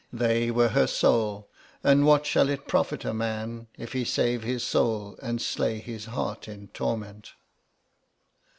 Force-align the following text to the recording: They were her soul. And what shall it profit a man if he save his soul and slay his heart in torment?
They 0.11 0.49
were 0.49 0.69
her 0.69 0.87
soul. 0.87 1.47
And 1.83 2.07
what 2.07 2.25
shall 2.25 2.49
it 2.49 2.67
profit 2.67 3.05
a 3.05 3.13
man 3.13 3.67
if 3.77 3.93
he 3.93 4.03
save 4.03 4.41
his 4.41 4.63
soul 4.63 5.15
and 5.21 5.39
slay 5.39 5.77
his 5.77 6.05
heart 6.05 6.47
in 6.47 6.69
torment? 6.69 7.33